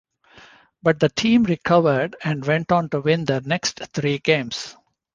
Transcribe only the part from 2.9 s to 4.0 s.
win their next